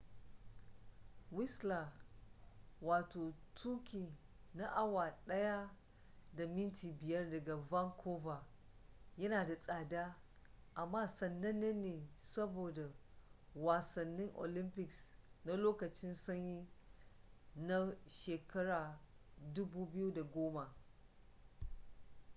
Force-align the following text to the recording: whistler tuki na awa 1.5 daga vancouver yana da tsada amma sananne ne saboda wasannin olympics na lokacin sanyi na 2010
whistler 2.81 3.05
tuki 3.55 4.07
na 4.55 4.67
awa 4.75 5.13
1.5 5.27 7.29
daga 7.29 7.55
vancouver 7.55 8.41
yana 9.17 9.45
da 9.45 9.55
tsada 9.55 10.15
amma 10.75 11.07
sananne 11.07 11.73
ne 11.75 12.09
saboda 12.15 12.89
wasannin 13.55 14.29
olympics 14.35 15.07
na 15.45 15.53
lokacin 15.55 16.13
sanyi 16.13 16.67
na 17.55 17.85
2010 18.07 20.67